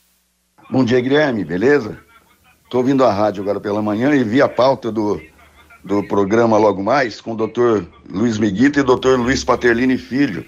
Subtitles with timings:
[0.71, 1.99] Bom dia, Guilherme, beleza?
[2.65, 5.21] Estou ouvindo a rádio agora pela manhã e vi a pauta do,
[5.85, 10.43] do programa logo mais com o doutor Luiz Miguita e o doutor Luiz Paterlini Filho.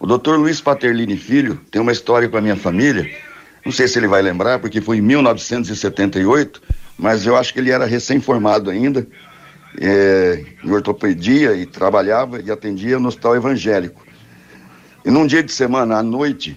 [0.00, 3.08] O doutor Luiz Paterlini Filho tem uma história com a minha família,
[3.64, 6.60] não sei se ele vai lembrar, porque foi em 1978,
[6.98, 9.06] mas eu acho que ele era recém-formado ainda
[9.80, 14.04] é, em ortopedia e trabalhava e atendia no hospital evangélico.
[15.04, 16.56] E num dia de semana, à noite,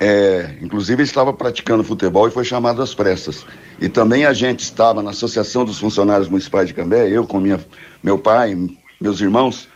[0.00, 3.46] é, inclusive estava praticando futebol e foi chamado às pressas.
[3.80, 7.64] E também a gente estava na Associação dos Funcionários Municipais de Cambé, eu com minha,
[8.02, 8.56] meu pai,
[9.00, 9.68] meus irmãos,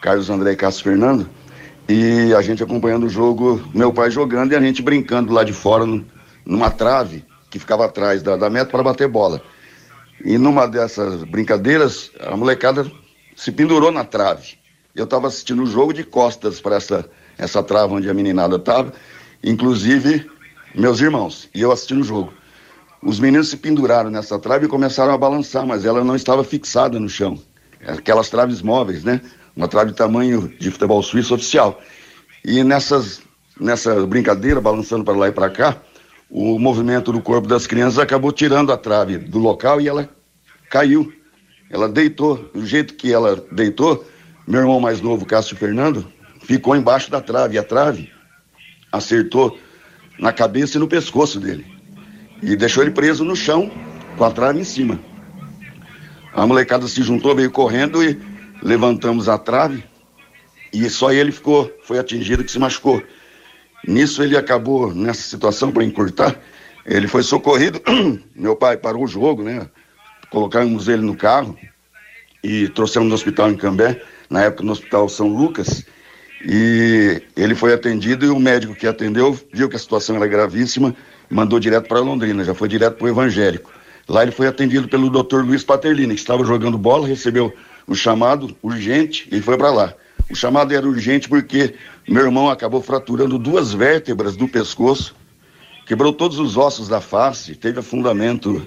[0.00, 1.28] Carlos André e Cássio Fernando,
[1.88, 5.52] e a gente acompanhando o jogo, meu pai jogando e a gente brincando lá de
[5.52, 5.84] fora,
[6.44, 9.42] numa trave que ficava atrás da, da meta para bater bola.
[10.24, 12.90] E numa dessas brincadeiras, a molecada
[13.34, 14.54] se pendurou na trave.
[14.94, 18.92] Eu estava assistindo o jogo de costas para essa, essa trave onde a meninada estava,
[19.42, 20.30] inclusive
[20.74, 22.32] meus irmãos, e eu assistindo o jogo.
[23.02, 27.00] Os meninos se penduraram nessa trave e começaram a balançar, mas ela não estava fixada
[27.00, 27.36] no chão.
[27.84, 29.20] Aquelas traves móveis, né?
[29.56, 31.80] Uma trave de tamanho de futebol suíço oficial.
[32.44, 33.20] E nessas,
[33.60, 35.76] nessa brincadeira, balançando para lá e para cá,
[36.30, 40.08] o movimento do corpo das crianças acabou tirando a trave do local e ela
[40.72, 41.12] caiu.
[41.70, 42.50] Ela deitou.
[42.54, 44.04] Do jeito que ela deitou,
[44.48, 46.10] meu irmão mais novo, Cássio Fernando,
[46.40, 47.58] ficou embaixo da trave.
[47.58, 48.10] A trave
[48.90, 49.58] acertou
[50.18, 51.66] na cabeça e no pescoço dele.
[52.42, 53.70] E deixou ele preso no chão
[54.16, 54.98] com a trave em cima.
[56.32, 58.18] A molecada se juntou, veio correndo e
[58.62, 59.84] levantamos a trave.
[60.72, 63.02] E só ele ficou, foi atingido que se machucou.
[63.86, 66.34] Nisso ele acabou, nessa situação, para encurtar,
[66.86, 67.80] ele foi socorrido.
[68.34, 69.68] Meu pai parou o jogo, né?
[70.32, 71.54] Colocamos ele no carro
[72.42, 74.00] e trouxemos no hospital em Cambé,
[74.30, 75.84] na época no hospital São Lucas.
[76.42, 80.96] E ele foi atendido e o médico que atendeu viu que a situação era gravíssima
[81.30, 83.70] e mandou direto para Londrina, já foi direto para o evangélico.
[84.08, 85.42] Lá ele foi atendido pelo Dr.
[85.42, 87.52] Luiz Paterlini, que estava jogando bola, recebeu
[87.86, 89.94] o chamado urgente e foi para lá.
[90.30, 91.74] O chamado era urgente porque
[92.08, 95.14] meu irmão acabou fraturando duas vértebras do pescoço,
[95.86, 98.66] quebrou todos os ossos da face, teve afundamento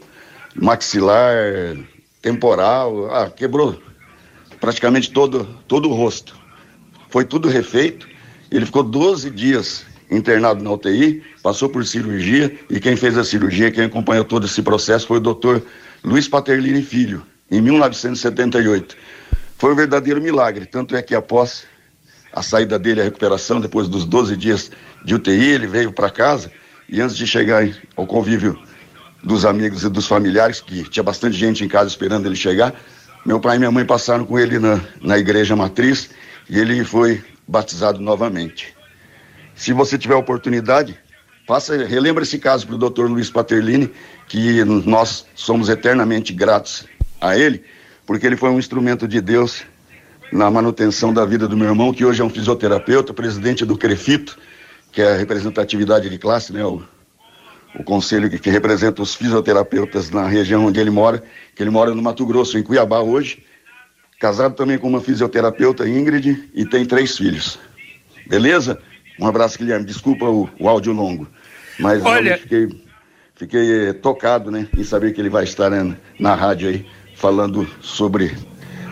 [0.55, 1.77] maxilar,
[2.21, 3.79] temporal, ah, quebrou
[4.59, 6.35] praticamente todo, todo o rosto.
[7.09, 8.07] Foi tudo refeito.
[8.49, 13.71] Ele ficou 12 dias internado na UTI, passou por cirurgia e quem fez a cirurgia,
[13.71, 15.63] quem acompanhou todo esse processo foi o doutor
[16.03, 18.95] Luiz Paterlini Filho, em 1978.
[19.57, 21.63] Foi um verdadeiro milagre, tanto é que após
[22.31, 24.71] a saída dele, a recuperação, depois dos 12 dias
[25.03, 26.51] de UTI, ele veio para casa
[26.87, 28.59] e antes de chegar ao convívio
[29.25, 32.74] dos amigos e dos familiares, que tinha bastante gente em casa esperando ele chegar,
[33.25, 36.12] meu pai e minha mãe passaram com ele na, na igreja matriz
[36.48, 38.75] e ele foi batizado novamente.
[39.56, 40.95] Se você tiver oportunidade,
[41.48, 43.92] faça, relembra esse caso para o doutor Luiz Paterlini,
[44.27, 46.86] que nós somos eternamente gratos
[47.19, 47.63] a ele,
[48.06, 49.63] porque ele foi um instrumento de Deus
[50.31, 54.38] na manutenção da vida do meu irmão, que hoje é um fisioterapeuta, presidente do CREFITO,
[54.92, 56.63] que é a representatividade de classe, né?
[56.63, 56.83] O,
[57.77, 61.24] o conselho que, que representa os fisioterapeutas na região onde ele mora,
[61.56, 63.44] que ele mora no Mato Grosso, em Cuiabá hoje,
[64.19, 67.60] casado também com uma fisioterapeuta, Ingrid, e tem três filhos.
[68.27, 68.80] Beleza?
[69.19, 69.86] Um abraço, Guilherme.
[69.86, 71.27] Desculpa o, o áudio longo,
[71.80, 72.38] mas Olha...
[72.38, 72.68] fiquei,
[73.36, 76.86] fiquei tocado, né, em saber que ele vai estar né, na rádio aí,
[77.16, 78.36] falando sobre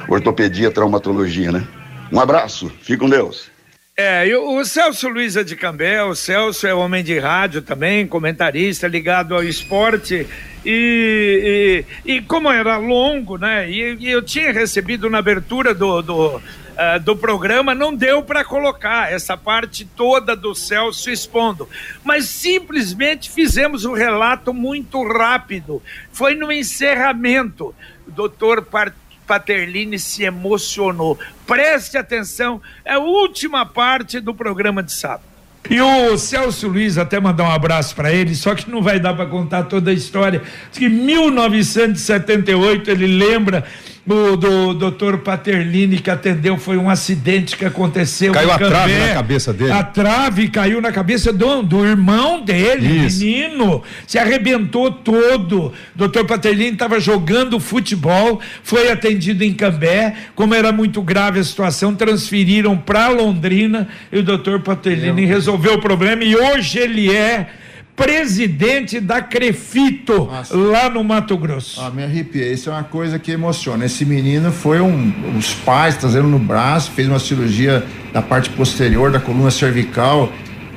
[0.08, 1.68] ortopedia, traumatologia, né?
[2.12, 3.53] Um abraço, fique com Deus.
[3.96, 8.08] É, e o Celso Luiz é de Cambé, o Celso é homem de rádio também,
[8.08, 10.28] comentarista ligado ao esporte.
[10.66, 13.70] E, e, e como era longo, né?
[13.70, 18.44] E, e, eu tinha recebido na abertura do, do, uh, do programa, não deu para
[18.44, 21.70] colocar essa parte toda do Celso expondo.
[22.04, 25.84] Mas simplesmente fizemos um relato muito rápido.
[26.12, 27.76] Foi no encerramento.
[28.08, 31.18] Doutor part Paterlini se emocionou.
[31.46, 35.34] Preste atenção, é a última parte do programa de sábado.
[35.70, 39.14] E o Celso Luiz, até mandar um abraço para ele, só que não vai dar
[39.14, 40.42] para contar toda a história.
[40.70, 43.64] Diz que em 1978 ele lembra
[44.06, 48.34] o do doutor Paterlini que atendeu foi um acidente que aconteceu.
[48.34, 48.70] Caiu a Cambé.
[48.70, 49.72] trave na cabeça dele.
[49.72, 53.24] A trave caiu na cabeça do, do irmão dele, Isso.
[53.24, 53.82] menino.
[54.06, 55.72] Se arrebentou todo.
[55.96, 60.14] Doutor Paterlini estava jogando futebol, foi atendido em Cambé.
[60.36, 65.82] Como era muito grave a situação, transferiram para Londrina e o doutor Paterlini resolveu o
[65.82, 67.48] problema e hoje ele é
[67.96, 70.56] presidente da Crefito, Nossa.
[70.56, 71.80] lá no Mato Grosso.
[71.80, 72.54] Ah, me arrepiei.
[72.54, 73.86] Isso é uma coisa que emociona.
[73.86, 75.14] Esse menino foi um.
[75.38, 80.32] Os pais trazendo no braço, fez uma cirurgia da parte posterior da coluna cervical,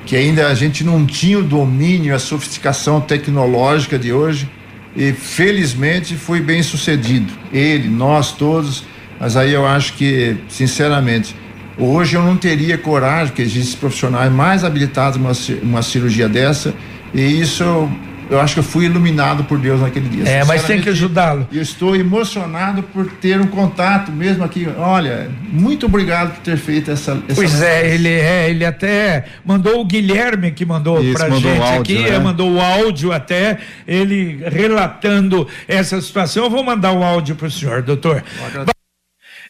[0.04, 4.48] que ainda a gente não tinha o domínio, a sofisticação tecnológica de hoje.
[4.94, 7.32] E felizmente foi bem sucedido.
[7.52, 8.84] Ele, nós todos.
[9.18, 11.34] Mas aí eu acho que, sinceramente,
[11.78, 16.74] hoje eu não teria coragem, porque existem profissionais mais habilitados uma, uma cirurgia dessa
[17.14, 17.88] e isso
[18.28, 20.24] eu acho que eu fui iluminado por Deus naquele dia.
[20.28, 21.46] É, mas tem que ajudá-lo.
[21.52, 24.68] Eu estou emocionado por ter um contato mesmo aqui.
[24.76, 27.12] Olha, muito obrigado por ter feito essa.
[27.28, 31.80] essa pois é, ele é, ele até mandou o Guilherme que mandou mandou gente áudio,
[31.80, 32.18] aqui, né?
[32.18, 36.44] mandou o áudio até, ele relatando essa situação.
[36.44, 38.24] Eu vou mandar o áudio para o senhor, doutor.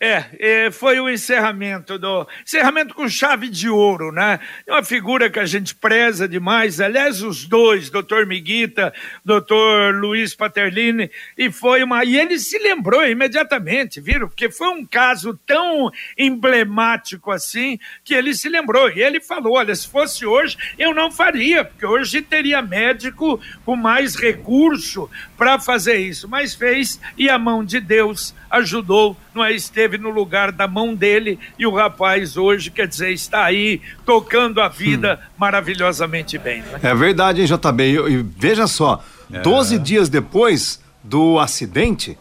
[0.01, 4.39] É, é, foi o encerramento do encerramento com chave de ouro, né?
[4.67, 6.81] É uma figura que a gente preza demais.
[6.81, 8.93] Aliás, os dois, doutor Miguita,
[9.25, 12.05] doutor Luiz Paterlini, e foi uma.
[12.05, 14.29] E ele se lembrou imediatamente, viram?
[14.29, 18.91] Porque foi um caso tão emblemático assim que ele se lembrou.
[18.91, 23.77] E ele falou: olha, se fosse hoje, eu não faria, porque hoje teria médico com
[23.77, 26.29] mais recurso para fazer isso.
[26.29, 29.53] Mas fez e a mão de Deus ajudou, não é?
[29.53, 34.61] Esteve no lugar da mão dele e o rapaz hoje, quer dizer, está aí tocando
[34.61, 35.31] a vida hum.
[35.39, 36.63] maravilhosamente bem.
[36.63, 36.81] Né?
[36.83, 38.11] É verdade, hein, JB?
[38.11, 39.79] E, veja só, é.
[39.79, 42.19] dias depois do acidente,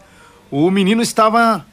[0.50, 1.64] o menino estava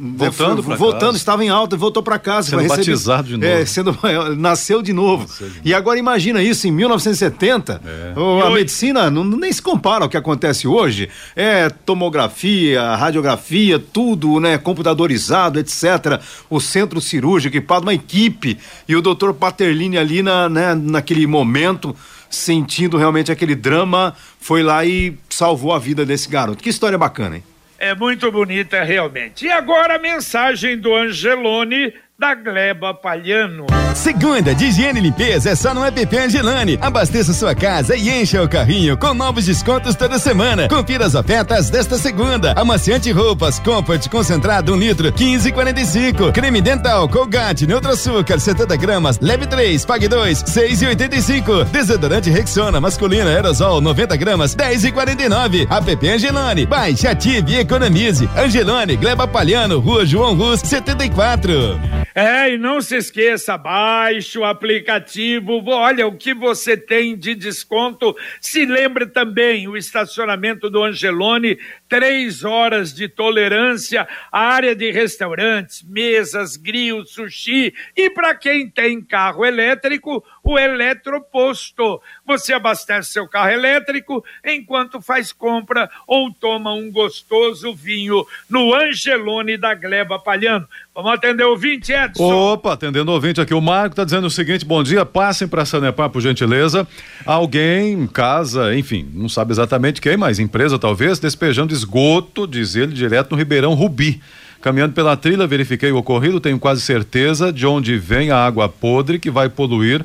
[0.00, 1.16] voltando, foi, voltando, casa.
[1.18, 3.52] estava em alta, voltou para casa, sendo batizado de novo.
[3.52, 3.98] É, sendo
[4.36, 5.22] nasceu de novo.
[5.22, 5.60] Nasceu de novo.
[5.64, 8.46] E agora imagina isso em 1970, é.
[8.46, 11.08] a medicina não, nem se compara ao que acontece hoje.
[11.36, 16.20] É tomografia, radiografia, tudo, né, computadorizado, etc.
[16.48, 21.94] O centro cirúrgico equipado, uma equipe e o doutor Paterlini ali na, né, naquele momento
[22.30, 26.62] sentindo realmente aquele drama, foi lá e salvou a vida desse garoto.
[26.62, 27.42] Que história bacana, hein?
[27.80, 29.46] É muito bonita, realmente.
[29.46, 33.64] E agora a mensagem do Angelone da Gleba Palhano.
[33.94, 36.78] Segunda de higiene e limpeza é só no app Angelani.
[36.78, 40.68] Abasteça sua casa e encha o carrinho com novos descontos toda semana.
[40.68, 42.52] Confira as ofertas desta segunda.
[42.52, 46.30] Amaciante roupas Comfort concentrado 1 um litro 15,45.
[46.32, 49.18] Creme dental Colgate açúcar 70 gramas.
[49.18, 51.64] Leve 3, pague 2, 6,85.
[51.64, 55.66] Desodorante Rexona masculino aerosol 90 gramas 10,49.
[55.70, 56.66] App Angelani.
[56.66, 58.28] Baixe, ative e economize.
[58.36, 62.09] Angelani, Gleba Palhano, Rua João Rus 74.
[62.14, 68.16] É, e não se esqueça, baixe o aplicativo, olha o que você tem de desconto.
[68.40, 71.58] Se lembre também, o estacionamento do Angelone,
[71.90, 79.44] três horas de tolerância, área de restaurantes, mesas, grill, sushi e para quem tem carro
[79.44, 82.00] elétrico, o eletroposto.
[82.24, 89.56] Você abastece seu carro elétrico enquanto faz compra ou toma um gostoso vinho no Angelone
[89.56, 90.68] da Gleba Palhano.
[90.94, 92.52] Vamos atender o ouvinte, Edson.
[92.52, 93.54] Opa, atendendo o ouvinte aqui.
[93.54, 96.86] O Marco está dizendo o seguinte: bom dia, passem para Sanepar, por gentileza.
[97.26, 103.32] Alguém, casa, enfim, não sabe exatamente quem, mas empresa talvez, despejando esgoto, diz ele, direto
[103.32, 104.20] no Ribeirão Rubi.
[104.60, 109.18] Caminhando pela trilha, verifiquei o ocorrido, tenho quase certeza de onde vem a água podre
[109.18, 110.04] que vai poluir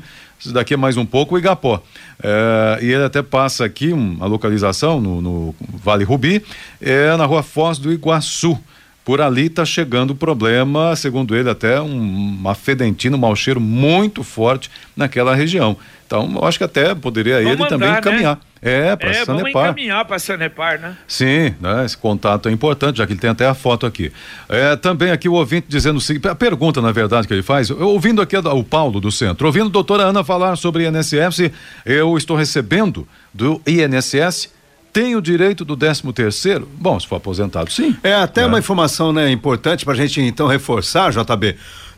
[0.52, 1.82] daqui é mais um pouco o Igapó.
[2.22, 6.42] É, e ele até passa aqui uma localização no, no Vale Rubi,
[6.80, 8.58] é na rua Foz do Iguaçu.
[9.04, 13.60] Por ali está chegando o problema, segundo ele, até um, uma fedentina, um mau cheiro
[13.60, 15.76] muito forte naquela região.
[16.06, 18.36] Então, eu acho que até poderia vamos ele também encaminhar.
[18.36, 18.40] Né?
[18.62, 19.36] É, para é, Sanepar.
[19.36, 20.96] Vamos encaminhar para Sanepar, né?
[21.06, 21.84] Sim, né?
[21.84, 24.12] esse contato é importante, já que ele tem até a foto aqui.
[24.48, 27.70] É, também aqui o ouvinte dizendo o seguinte, a pergunta, na verdade, que ele faz,
[27.70, 31.50] eu, ouvindo aqui o Paulo do Centro, ouvindo a doutora Ana falar sobre INSS,
[31.84, 34.54] eu estou recebendo do INSS
[34.96, 36.66] tem o direito do 13 terceiro?
[36.78, 37.94] Bom, se for aposentado, sim.
[38.02, 38.46] É até é.
[38.46, 41.54] uma informação né, importante para a gente então reforçar, JB.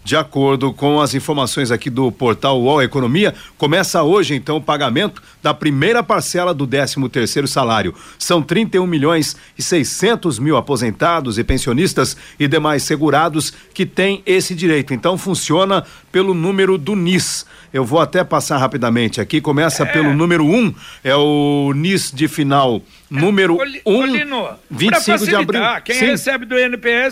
[0.08, 5.22] De acordo com as informações aqui do portal UOL Economia, começa hoje então o pagamento
[5.42, 7.94] da primeira parcela do 13 terceiro salário.
[8.18, 14.54] São 31 milhões e 600 mil aposentados e pensionistas e demais segurados que têm esse
[14.54, 14.94] direito.
[14.94, 15.84] Então funciona
[16.18, 17.46] pelo número do NIS.
[17.72, 19.40] Eu vou até passar rapidamente aqui.
[19.40, 19.86] Começa é.
[19.86, 23.56] pelo número 1, um, é o NIS de final número
[23.86, 25.62] 1, um, 25 de abril.
[25.84, 26.06] Quem Sim.
[26.06, 26.54] recebe do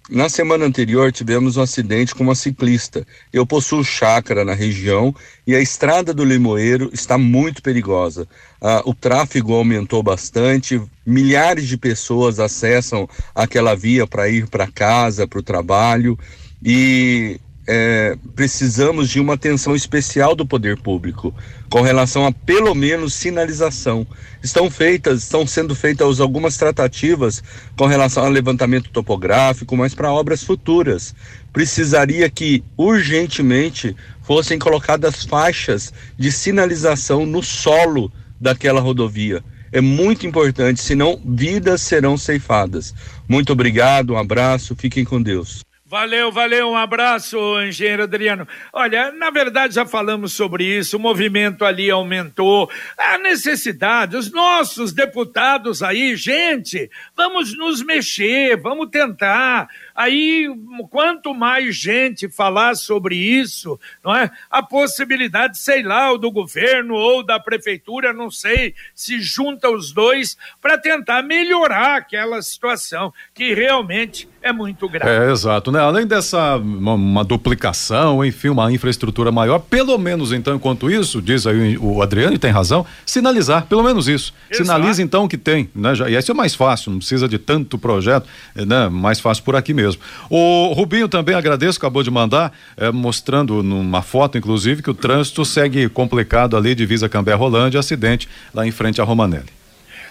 [0.07, 3.07] Na semana anterior tivemos um acidente com uma ciclista.
[3.33, 5.15] Eu possuo chácara na região
[5.47, 8.27] e a estrada do Limoeiro está muito perigosa.
[8.61, 15.27] Ah, o tráfego aumentou bastante, milhares de pessoas acessam aquela via para ir para casa,
[15.27, 16.19] para o trabalho
[16.63, 21.33] e é, precisamos de uma atenção especial do poder público
[21.69, 24.05] com relação a pelo menos sinalização.
[24.43, 27.43] Estão feitas, estão sendo feitas algumas tratativas
[27.75, 31.15] com relação ao levantamento topográfico, mas para obras futuras.
[31.51, 39.43] Precisaria que urgentemente fossem colocadas faixas de sinalização no solo daquela rodovia.
[39.71, 42.93] É muito importante, senão vidas serão ceifadas.
[43.27, 45.65] Muito obrigado, um abraço, fiquem com Deus.
[45.87, 48.47] Valeu, valeu, um abraço, engenheiro Adriano.
[48.73, 54.91] Olha, na verdade já falamos sobre isso, o movimento ali aumentou, a necessidade, os nossos
[54.91, 59.69] deputados aí, gente, vamos nos mexer, vamos tentar.
[59.95, 60.47] Aí,
[60.89, 64.29] quanto mais gente falar sobre isso, não é?
[64.51, 70.37] A possibilidade, sei lá, do governo ou da prefeitura, não sei, se junta os dois
[70.61, 75.09] para tentar melhorar aquela situação que realmente é muito grave.
[75.09, 75.79] É, exato, né?
[75.79, 81.47] Além dessa uma, uma, duplicação, enfim, uma infraestrutura maior, pelo menos então, enquanto isso, diz
[81.47, 84.33] aí o Adriano e tem razão, sinalizar, pelo menos isso.
[84.51, 84.63] Exato.
[84.63, 85.95] Sinalize então que tem, né?
[85.95, 88.89] Já, e isso é mais fácil, não precisa de tanto projeto, né?
[88.89, 89.84] Mais fácil por aqui mesmo.
[90.29, 95.43] O Rubinho também agradeço, acabou de mandar, é, mostrando numa foto, inclusive, que o trânsito
[95.45, 99.65] segue complicado ali, divisa Cambé Rolândia, acidente lá em frente à Romanelli.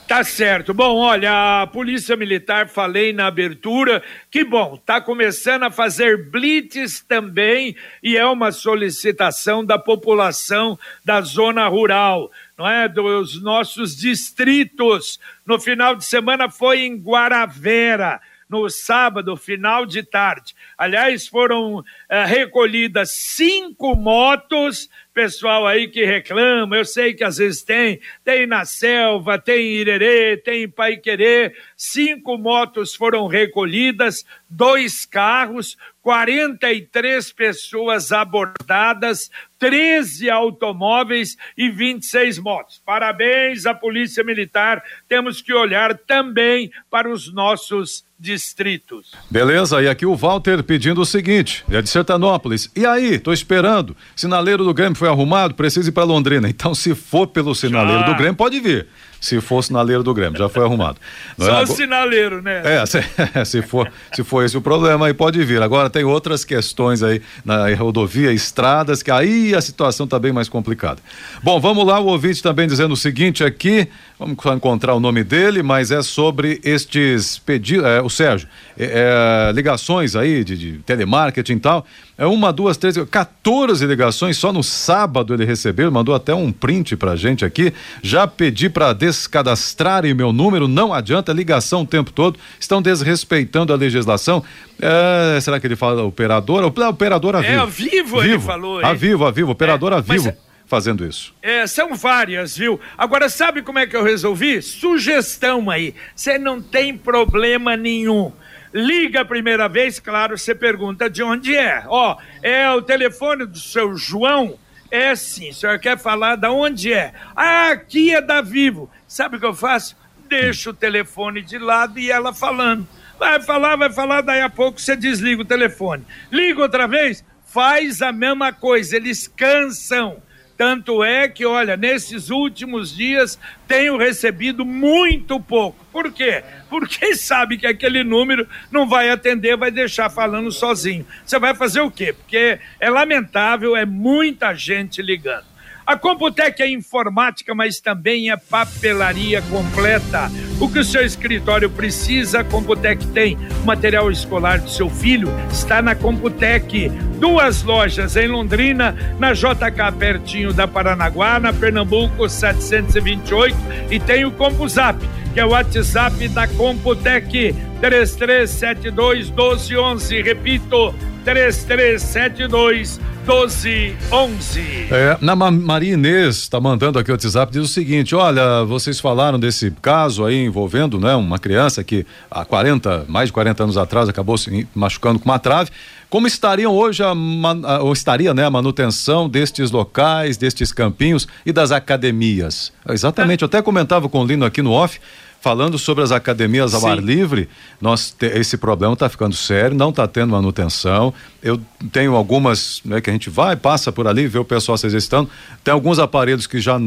[0.07, 0.75] Tá certo.
[0.75, 7.01] Bom, olha, a Polícia Militar, falei na abertura, que bom, tá começando a fazer blitz
[7.01, 12.87] também e é uma solicitação da população da zona rural, não é?
[12.87, 15.19] Dos nossos distritos.
[15.47, 20.55] No final de semana foi em Guaravera no sábado, final de tarde.
[20.77, 21.85] Aliás, foram uh,
[22.27, 28.65] recolhidas cinco motos pessoal aí que reclama, eu sei que às vezes tem, tem na
[28.65, 38.13] selva, tem em Irerê, tem em Paiquerê, cinco motos foram recolhidas, dois carros, 43 pessoas
[38.13, 42.83] abordadas, 13 automóveis e 26 motos.
[42.85, 44.85] Parabéns à Polícia Militar.
[45.09, 49.13] Temos que olhar também para os nossos distritos.
[49.31, 52.71] Beleza, e aqui o Walter pedindo o seguinte, é de Sertanópolis.
[52.77, 53.97] E aí, tô esperando.
[54.15, 56.51] Sinaleiro do Grêmio foi arrumado, precisa ir para Londrina.
[56.51, 58.07] Então, se for pelo sinaleiro Já.
[58.13, 58.87] do Grêmio, pode vir
[59.25, 60.99] se for sinaleiro do Grêmio, já foi arrumado.
[61.39, 61.67] Não Só é?
[61.67, 62.61] sinaleiro, né?
[62.63, 63.03] É, se,
[63.47, 65.63] se, for, se for esse o problema, aí pode vir.
[65.63, 70.47] Agora tem outras questões aí na rodovia, estradas, que aí a situação está bem mais
[70.47, 71.01] complicada.
[71.43, 73.89] Bom, vamos lá, o ouvinte também dizendo o seguinte aqui,
[74.25, 79.53] vamos encontrar o nome dele, mas é sobre estes pedidos, é, o Sérgio, é, é,
[79.53, 84.63] ligações aí de, de telemarketing e tal, é uma, duas, três, 14 ligações só no
[84.63, 87.73] sábado ele recebeu, mandou até um print pra gente aqui.
[88.03, 93.77] Já pedi para descadastrarem meu número, não adianta, ligação o tempo todo, estão desrespeitando a
[93.77, 94.45] legislação.
[94.81, 96.67] É, será que ele fala operadora?
[96.67, 97.53] Operadora Vivo.
[97.53, 98.85] É, a Vivo, vivo ele falou.
[98.85, 100.27] A Vivo, a Vivo, operadora é, Vivo.
[100.27, 101.33] Mas fazendo isso?
[101.41, 102.81] É, são várias, viu?
[102.99, 104.61] Agora, sabe como é que eu resolvi?
[104.61, 105.95] Sugestão aí.
[106.17, 108.33] Você não tem problema nenhum.
[108.73, 111.85] Liga a primeira vez, claro, você pergunta de onde é.
[111.87, 114.59] Ó, é o telefone do seu João?
[114.91, 117.15] É sim, o senhor quer falar da onde é?
[117.37, 118.91] Ah, aqui é da Vivo.
[119.07, 119.97] Sabe o que eu faço?
[120.29, 122.85] Deixo o telefone de lado e ela falando.
[123.17, 126.05] Vai falar, vai falar, daí a pouco você desliga o telefone.
[126.33, 130.21] Liga outra vez, faz a mesma coisa, eles cansam.
[130.57, 135.85] Tanto é que, olha, nesses últimos dias tenho recebido muito pouco.
[135.91, 136.45] Por quê?
[136.71, 141.05] Porque sabe que aquele número não vai atender, vai deixar falando sozinho.
[141.25, 142.13] Você vai fazer o quê?
[142.13, 145.55] Porque é lamentável, é muita gente ligando.
[145.87, 150.31] A Computec é informática, mas também é papelaria completa.
[150.59, 153.37] O que o seu escritório precisa, a Computec tem.
[153.63, 156.91] O material escolar do seu filho está na Computec.
[157.25, 163.57] Duas lojas em Londrina, na JK pertinho da Paranaguá, na Pernambuco 728
[163.91, 164.99] e tem o CompuZap,
[165.33, 170.21] que é o WhatsApp da Computec 3372 1211.
[170.21, 174.61] Repito, 3372 1211.
[174.91, 179.39] É, na Maria Inês está mandando aqui o WhatsApp, diz o seguinte: olha, vocês falaram
[179.39, 184.11] desse caso aí envolvendo né, uma criança que há 40, mais de 40 anos atrás
[184.11, 185.71] acabou se machucando com uma trave.
[186.15, 191.53] Como estariam hoje a, a, ou estaria né, a manutenção destes locais, destes campinhos e
[191.53, 192.73] das academias?
[192.89, 195.01] Exatamente, eu até comentava com o Lino aqui no off
[195.41, 196.89] falando sobre as academias ao Sim.
[196.89, 197.49] ar livre,
[197.81, 201.13] nós esse problema está ficando sério, não está tendo manutenção.
[201.43, 201.61] Eu
[201.93, 205.29] tenho algumas, né, que a gente vai, passa por ali, vê o pessoal se exercitando.
[205.65, 206.81] Tem alguns aparelhos que já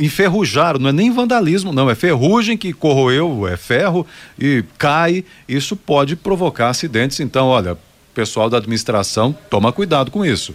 [0.00, 4.06] enferrujaram, não é nem vandalismo, não, é ferrugem que corroeu, é ferro
[4.38, 5.24] e cai.
[5.48, 7.18] Isso pode provocar acidentes.
[7.18, 7.76] Então, olha,
[8.18, 10.52] pessoal da administração, toma cuidado com isso.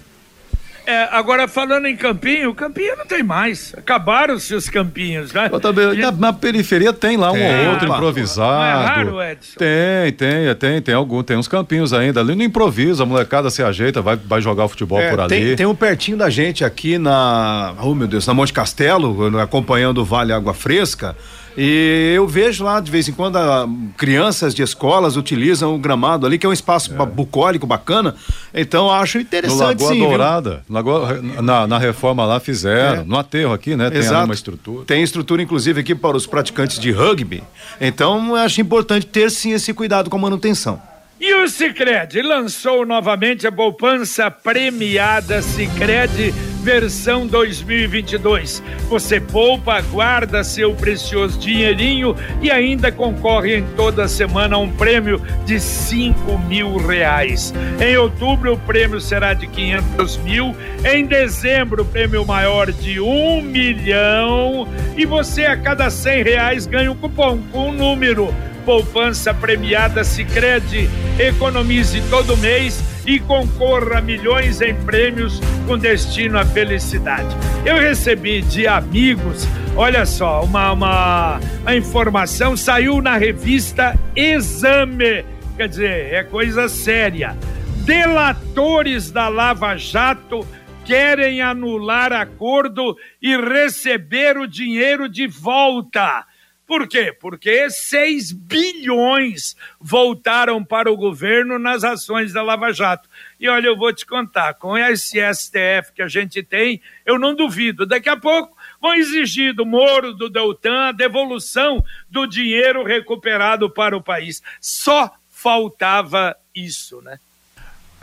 [0.86, 3.74] É, agora, falando em campinho, campinho não tem mais.
[3.78, 5.48] Acabaram-se os campinhos, né?
[5.62, 8.52] Também, na, na, periferia tem lá um ou outro improvisado.
[8.52, 9.58] Não é raro, Edson?
[9.58, 12.20] Tem, tem, tem, tem algum, tem uns campinhos ainda.
[12.20, 15.30] Ali no improviso, a molecada se ajeita, vai, vai jogar o futebol é, por ali.
[15.30, 20.00] Tem, tem um pertinho da gente aqui na, oh meu Deus, na Monte Castelo, acompanhando
[20.00, 21.16] o Vale Água Fresca.
[21.58, 26.26] E eu vejo lá de vez em quando a, crianças de escolas utilizam o gramado
[26.26, 27.06] ali, que é um espaço é.
[27.06, 28.16] bucólico bacana.
[28.54, 29.60] Então acho interessante.
[29.60, 33.06] No Lagoa sim, Dourada, Lagoa, na, na, reforma lá fizeram, é.
[33.06, 33.90] no aterro aqui, né?
[33.94, 34.16] Exato.
[34.16, 34.86] Tem uma estrutura.
[34.86, 37.44] Tem estrutura, inclusive, aqui para os praticantes de rugby.
[37.80, 40.82] Então acho importante ter sim esse cuidado com a manutenção.
[41.20, 48.64] E o Cicred lançou novamente a poupança premiada Cicred versão 2022.
[48.90, 55.22] Você poupa, guarda seu precioso dinheirinho e ainda concorre em toda semana a um prêmio
[55.46, 57.54] de 5 mil reais.
[57.80, 63.42] Em outubro o prêmio será de 500 mil, em dezembro o prêmio maior de um
[63.42, 68.34] milhão e você a cada 100 reais ganha um cupom com um número
[68.66, 70.90] poupança premiada Sicredi.
[71.20, 77.36] Economize todo mês e concorra a milhões em prêmios com destino à felicidade.
[77.66, 85.26] Eu recebi de amigos, olha só, uma, uma a informação saiu na revista Exame,
[85.58, 87.38] quer dizer, é coisa séria.
[87.86, 90.48] Delatores da Lava Jato
[90.86, 96.26] querem anular acordo e receber o dinheiro de volta.
[96.66, 97.12] Por quê?
[97.12, 103.10] Porque 6 bilhões voltaram para o governo nas ações da Lava Jato.
[103.38, 107.36] E olha, eu vou te contar, com esse STF que a gente tem, eu não
[107.36, 107.86] duvido.
[107.86, 113.98] Daqui a pouco vão exigir do Moro, do Deltan, a devolução do dinheiro recuperado para
[113.98, 114.42] o país.
[114.62, 117.20] Só faltava isso, né?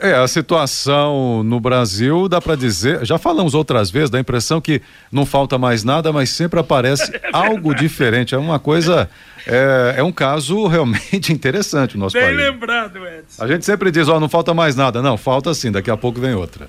[0.01, 4.81] É, a situação no Brasil, dá para dizer, já falamos outras vezes, da impressão que
[5.11, 8.33] não falta mais nada, mas sempre aparece é algo diferente.
[8.33, 9.07] É uma coisa,
[9.45, 12.35] é, é, um caso realmente interessante no nosso Bem país.
[12.35, 13.43] Bem lembrado, Edson.
[13.43, 15.03] A gente sempre diz, ó, não falta mais nada.
[15.03, 16.67] Não, falta sim, daqui a pouco vem outra.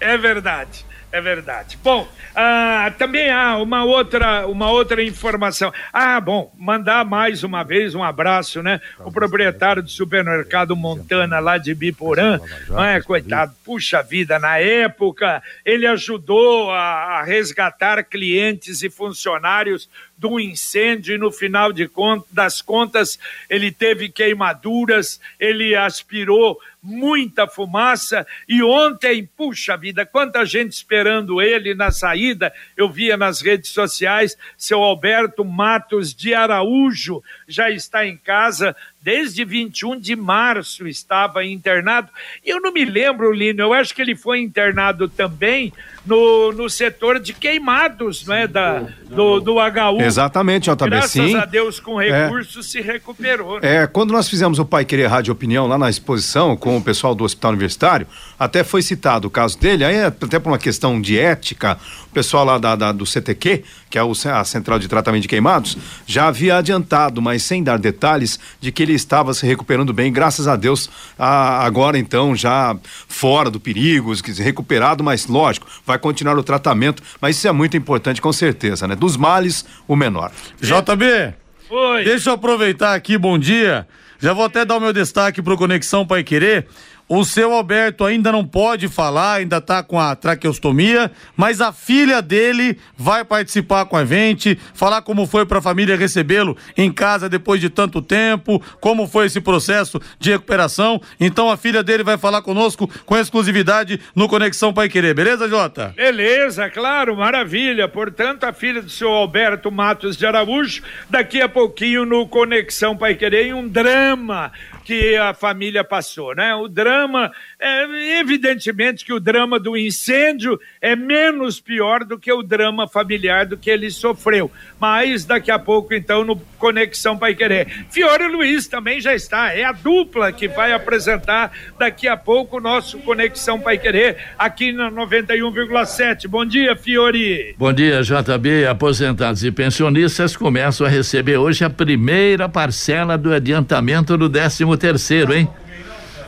[0.00, 0.84] É verdade.
[1.12, 1.78] É verdade.
[1.82, 5.72] Bom, ah, também há uma outra, uma outra informação.
[5.92, 8.80] Ah, bom, mandar mais uma vez um abraço, né?
[8.98, 13.00] O proprietário do supermercado Montana lá de Biporã, não é?
[13.00, 19.88] Coitado, puxa vida, na época ele ajudou a, a resgatar clientes e funcionários
[20.18, 23.18] de um incêndio e no final de contas, das contas
[23.50, 31.74] ele teve queimaduras, ele aspirou muita fumaça e ontem, puxa vida, quanta gente esperando ele
[31.74, 38.16] na saída, eu via nas redes sociais, seu Alberto Matos de Araújo já está em
[38.16, 38.74] casa,
[39.06, 42.08] desde 21 de março estava internado.
[42.44, 45.72] E eu não me lembro, Lino, eu acho que ele foi internado também
[46.04, 50.00] no, no setor de queimados, né, da, do, do HU.
[50.00, 51.36] Exatamente, JB, Graças sim.
[51.36, 53.60] a Deus, com recursos, é, se recuperou.
[53.60, 53.82] Né?
[53.82, 57.14] É, quando nós fizemos o Pai Querer Rádio Opinião lá na exposição com o pessoal
[57.14, 58.08] do Hospital Universitário,
[58.38, 61.78] até foi citado o caso dele, aí até por uma questão de ética,
[62.10, 65.28] o pessoal lá da, da do CTQ, que é o, a Central de Tratamento de
[65.28, 70.12] Queimados, já havia adiantado, mas sem dar detalhes, de que ele estava se recuperando bem,
[70.12, 72.76] graças a Deus, a, agora então já
[73.08, 78.20] fora do perigo, recuperado, mas lógico, vai continuar o tratamento, mas isso é muito importante
[78.20, 78.94] com certeza, né?
[78.94, 80.30] Dos males, o menor.
[80.60, 81.34] JB,
[81.70, 82.04] Oi.
[82.04, 83.86] deixa eu aproveitar aqui, bom dia,
[84.18, 86.66] já vou até dar o meu destaque pro Conexão Pai Querer,
[87.08, 92.20] o seu Alberto ainda não pode falar, ainda está com a traqueostomia, mas a filha
[92.20, 97.28] dele vai participar com a gente, falar como foi para a família recebê-lo em casa
[97.28, 101.00] depois de tanto tempo, como foi esse processo de recuperação.
[101.20, 105.94] Então a filha dele vai falar conosco com exclusividade no Conexão Pai Querer, beleza, Jota?
[105.96, 107.88] Beleza, claro, maravilha.
[107.88, 113.14] Portanto, a filha do seu Alberto Matos de Araújo, daqui a pouquinho no Conexão Pai
[113.14, 114.50] Querer, em um drama
[114.86, 116.54] que a família passou, né?
[116.54, 122.40] O drama, é, evidentemente que o drama do incêndio é menos pior do que o
[122.40, 124.48] drama familiar do que ele sofreu.
[124.78, 127.66] Mas daqui a pouco, então, no Conexão Pai Querer.
[127.90, 132.60] Fiore Luiz também já está, é a dupla que vai apresentar daqui a pouco o
[132.60, 136.28] nosso Conexão Pai Querer aqui na 91,7.
[136.28, 137.56] Bom dia, Fiore.
[137.58, 138.66] Bom dia, JB.
[138.66, 144.28] Aposentados e pensionistas começam a receber hoje a primeira parcela do adiantamento do
[144.76, 145.48] 13 terceiro, hein?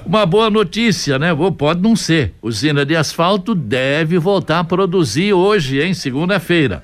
[0.04, 1.28] Uma boa notícia, né?
[1.56, 2.34] Pode não ser.
[2.40, 5.92] Usina de asfalto deve voltar a produzir hoje, hein?
[5.92, 6.82] Segunda-feira.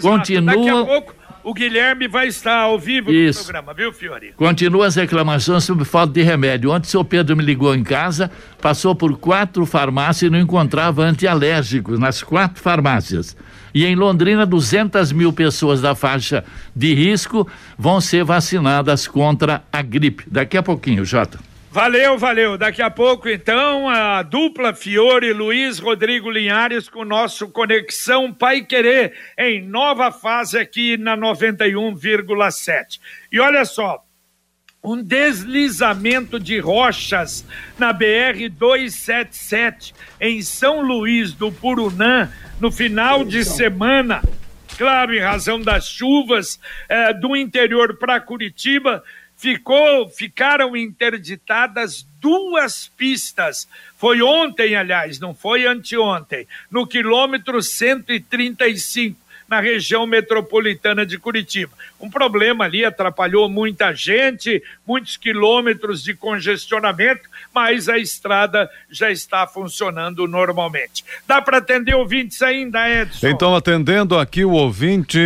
[0.00, 0.54] Continua.
[0.54, 3.40] Daqui a pouco o Guilherme vai estar ao vivo Isso.
[3.40, 4.32] no programa, viu, Fiori?
[4.34, 6.70] Continua as reclamações sobre falta de remédio.
[6.70, 8.30] Ontem o seu Pedro me ligou em casa,
[8.60, 13.36] passou por quatro farmácias e não encontrava antialérgicos nas quatro farmácias.
[13.74, 19.82] E em Londrina, 200 mil pessoas da faixa de risco vão ser vacinadas contra a
[19.82, 20.24] gripe.
[20.26, 21.38] Daqui a pouquinho, Jota.
[21.74, 22.56] Valeu, valeu.
[22.56, 28.62] Daqui a pouco, então, a dupla Fiore Luiz Rodrigo Linhares com o nosso Conexão Pai
[28.62, 33.00] Querer em nova fase aqui na 91,7.
[33.32, 34.04] E olha só,
[34.84, 37.44] um deslizamento de rochas
[37.76, 44.22] na BR 277 em São Luís do Purunã no final de semana.
[44.78, 49.02] Claro, em razão das chuvas eh, do interior para Curitiba,
[49.44, 53.68] ficou, ficaram interditadas duas pistas.
[53.98, 61.74] Foi ontem, aliás, não foi anteontem, no quilômetro 135 na região metropolitana de Curitiba.
[62.04, 67.22] Um problema ali atrapalhou muita gente, muitos quilômetros de congestionamento,
[67.54, 71.02] mas a estrada já está funcionando normalmente.
[71.26, 73.26] Dá para atender ouvintes ainda, Edson?
[73.26, 75.18] Então, atendendo aqui o ouvinte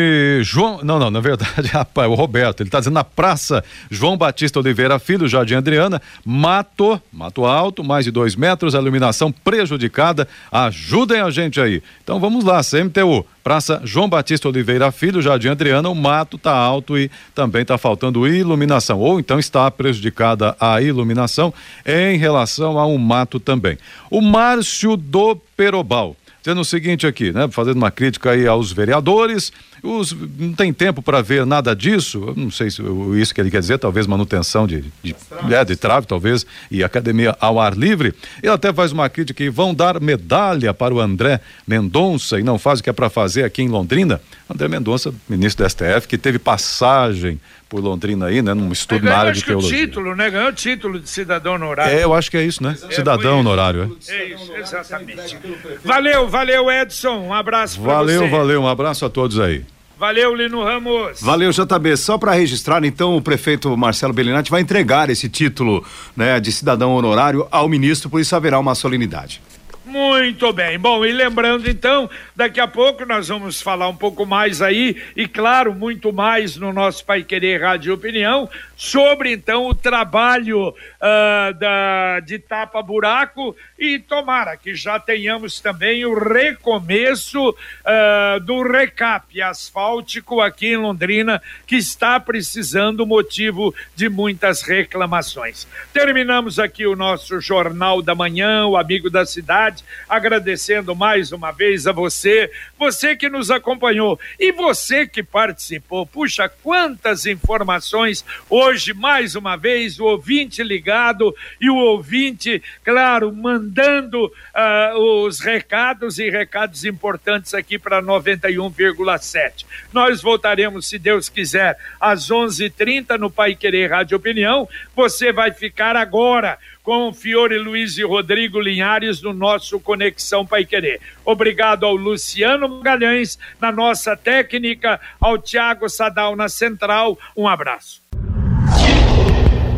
[0.45, 0.79] João.
[0.85, 5.01] Não, não, na verdade, rapaz, o Roberto, ele está dizendo na Praça João Batista Oliveira
[5.01, 10.29] Filho, Jardim Adriana, mato, mato alto, mais de dois metros, a iluminação prejudicada.
[10.53, 11.83] Ajudem a gente aí.
[12.05, 13.27] Então vamos lá, CMTU.
[13.49, 18.26] Praça João Batista Oliveira Filho, Jardim Adriana, o mato está alto e também está faltando
[18.26, 21.52] iluminação, ou então está prejudicada a iluminação
[21.85, 23.78] em relação a um mato também.
[24.11, 27.48] O Márcio do Perobal dizendo o seguinte aqui, né?
[27.50, 29.52] Fazendo uma crítica aí aos vereadores,
[29.83, 32.83] os, não tem tempo para ver nada disso, não sei se
[33.21, 35.14] isso que ele quer dizer, talvez manutenção de, de,
[35.51, 38.14] é, de trave, talvez, e academia ao ar livre.
[38.43, 42.59] Ele até faz uma crítica que vão dar medalha para o André Mendonça e não
[42.59, 44.21] faz o que é para fazer aqui em Londrina.
[44.49, 48.54] André Mendonça, ministro do STF, que teve passagem por Londrina aí, né?
[48.54, 49.76] Num estudo na área de teologia.
[49.76, 50.31] o título, né?
[50.31, 51.96] Ganhou o título de cidadão honorário.
[51.96, 52.76] É, eu acho que é isso, né?
[52.88, 54.12] É, cidadão honorário, é.
[54.12, 55.38] É isso, exatamente.
[55.85, 57.18] Valeu, valeu, Edson.
[57.18, 58.28] Um abraço pra valeu, você.
[58.28, 58.62] Valeu, valeu.
[58.62, 59.64] Um abraço a todos aí.
[59.98, 61.20] Valeu, Lino Ramos.
[61.20, 61.96] Valeu, JB.
[61.96, 65.85] Só para registrar, então, o prefeito Marcelo Bellinati vai entregar esse título
[66.16, 69.42] né, de cidadão honorário ao ministro, por isso haverá uma solenidade.
[69.88, 70.79] Muito bem.
[70.79, 75.27] Bom, e lembrando então, daqui a pouco nós vamos falar um pouco mais aí, e
[75.27, 82.21] claro, muito mais no nosso Pai Querer Rádio Opinião, sobre então o trabalho uh, da,
[82.21, 90.41] de tapa buraco e tomara que já tenhamos também o recomeço uh, do recap asfáltico
[90.41, 95.67] aqui em Londrina, que está precisando motivo de muitas reclamações.
[95.93, 101.88] Terminamos aqui o nosso Jornal da Manhã, o Amigo da Cidade, agradecendo mais uma vez
[101.88, 106.07] a você, você que nos acompanhou e você que participou.
[106.07, 108.25] Puxa, quantas informações
[108.68, 116.18] hoje, mais uma vez, o ouvinte ligado e o ouvinte, claro, mandando uh, os recados
[116.18, 119.64] e recados importantes aqui para 91,7.
[119.90, 124.68] Nós voltaremos, se Deus quiser, às 11:30 no Pai Querer Rádio Opinião.
[124.94, 131.00] Você vai ficar agora com Fiore Luiz e Rodrigo Linhares no nosso Conexão Pai Querer.
[131.24, 137.18] Obrigado ao Luciano Magalhães na nossa técnica, ao Tiago Sadal na central.
[137.35, 138.02] Um abraço